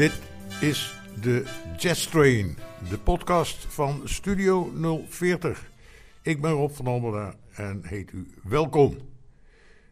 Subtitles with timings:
[0.00, 0.20] Dit
[0.60, 1.44] is de
[1.76, 2.56] Jazz Train,
[2.88, 4.72] de podcast van Studio
[5.08, 5.70] 040.
[6.22, 8.96] Ik ben Rob van Almela en heet u welkom.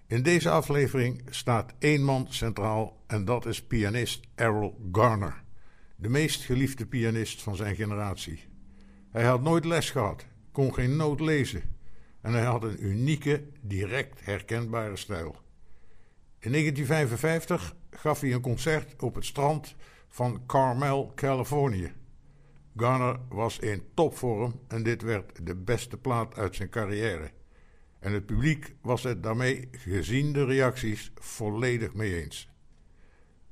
[0.07, 5.43] In deze aflevering staat één man centraal en dat is pianist Errol Garner.
[5.97, 8.45] De meest geliefde pianist van zijn generatie.
[9.11, 11.63] Hij had nooit les gehad, kon geen noot lezen
[12.21, 15.37] en hij had een unieke, direct herkenbare stijl.
[16.39, 19.77] In 1955 gaf hij een concert op het strand
[20.09, 21.93] van Carmel, Californië.
[22.77, 27.31] Garner was in topvorm en dit werd de beste plaat uit zijn carrière.
[27.99, 32.51] En het publiek was het daarmee, gezien de reacties, volledig mee eens.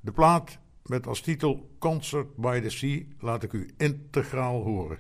[0.01, 4.99] De plaat met als titel Concert by the Sea laat ik u integraal horen.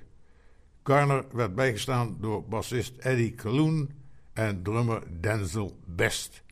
[0.83, 3.91] Garner werd bijgestaan door bassist Eddie Calhoun
[4.33, 6.43] en drummer Denzel Best.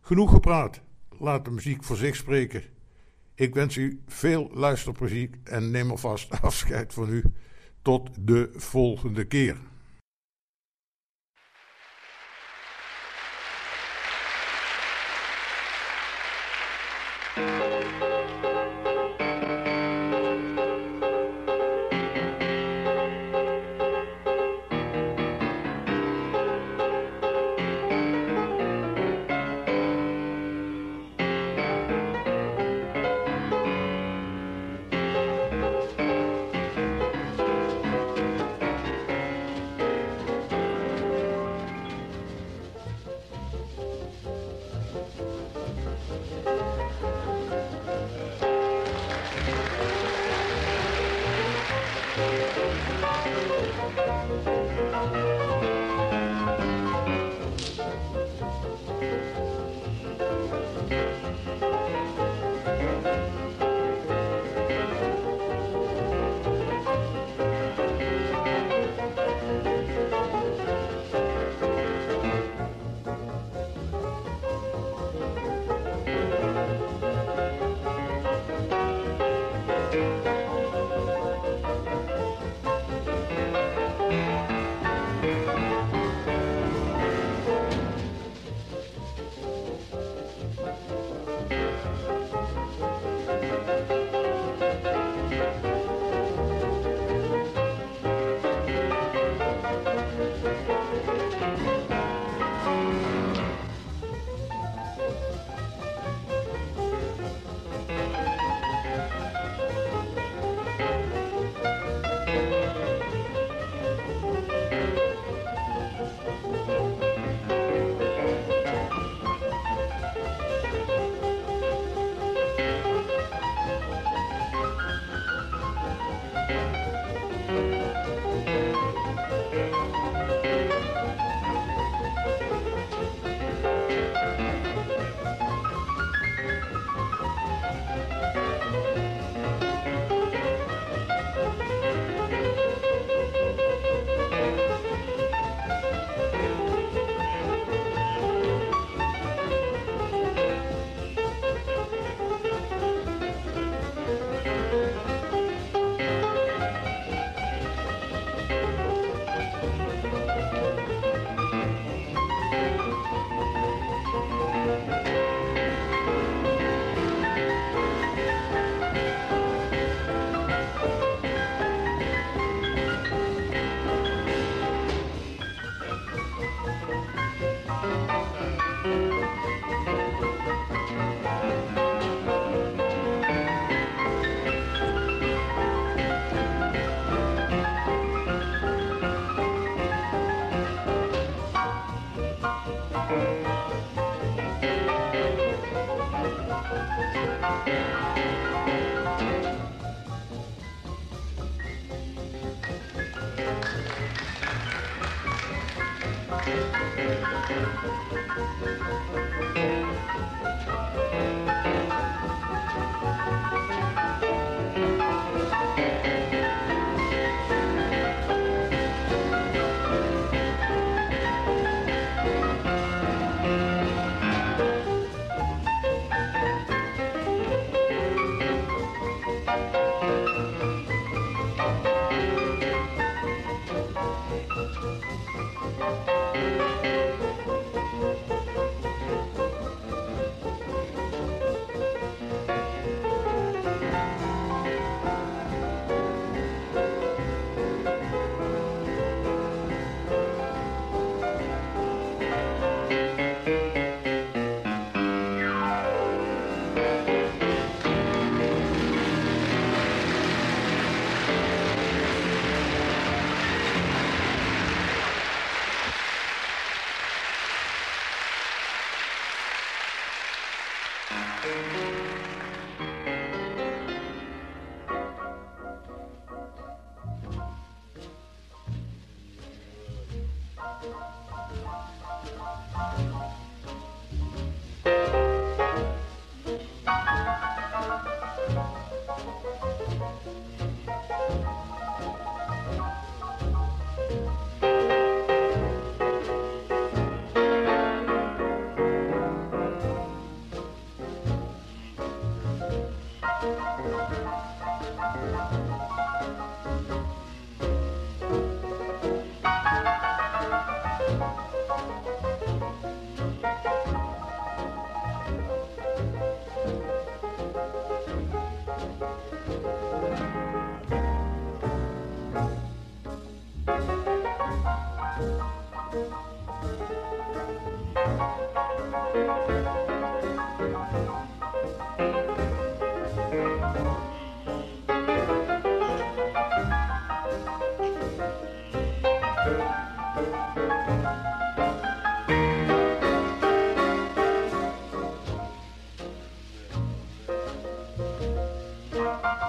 [0.00, 0.80] Genoeg gepraat,
[1.18, 2.62] laat de muziek voor zich spreken.
[3.40, 7.24] Ik wens u veel luisterplezier en neem alvast afscheid van u.
[7.82, 9.56] Tot de volgende keer.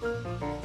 [0.01, 0.64] Música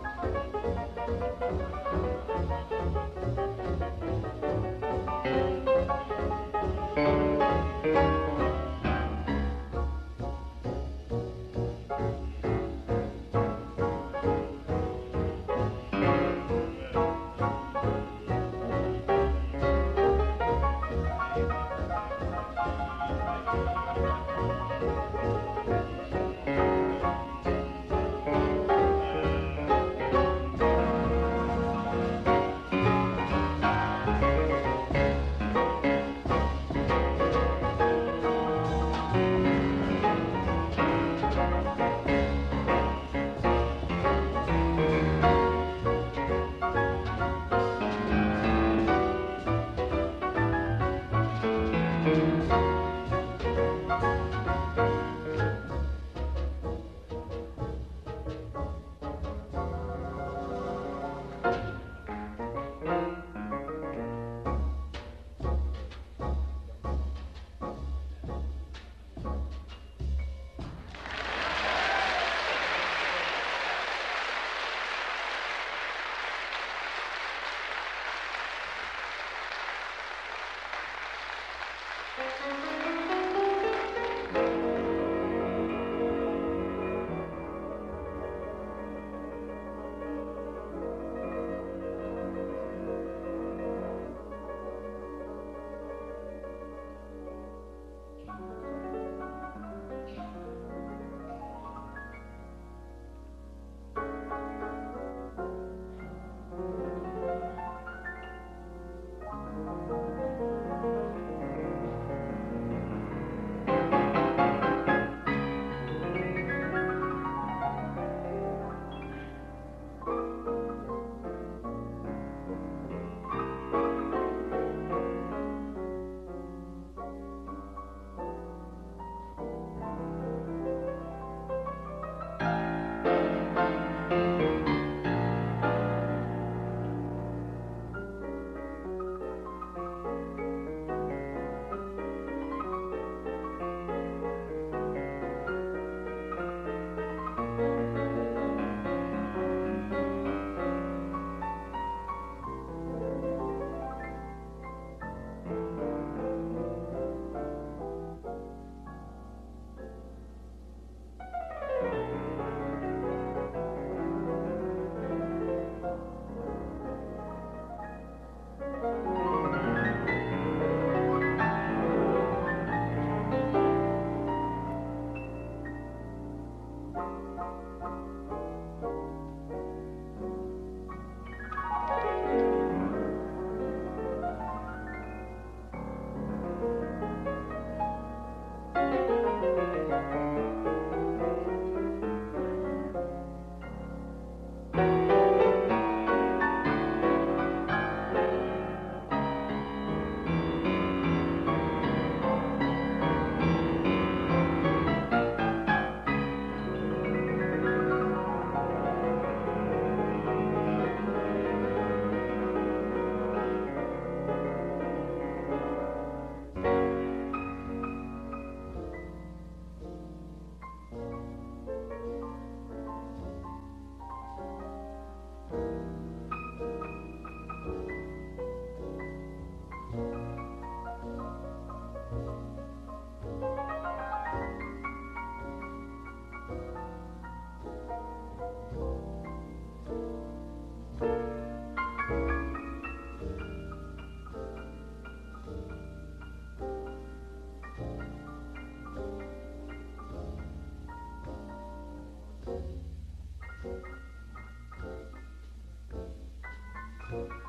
[257.17, 257.40] 了。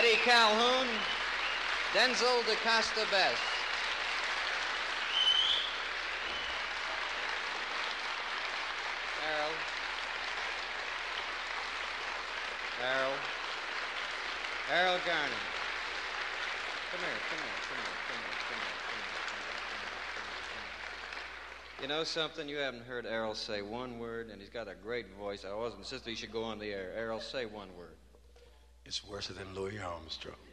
[0.00, 0.86] Eddie Calhoun,
[1.92, 3.42] Denzel DeCosta Best.
[9.28, 9.52] Errol.
[12.82, 13.12] Errol.
[14.72, 15.34] Errol Garner.
[16.90, 20.62] Come here, come here, come here, come here, come here, come here, come
[21.76, 21.82] here.
[21.82, 22.48] You know something?
[22.48, 25.44] You haven't heard Errol say one word, and he's got a great voice.
[25.44, 26.94] I always insisted he should go on the air.
[26.96, 27.99] Errol, say one word.
[28.90, 30.49] It's worse than Louis Armstrong.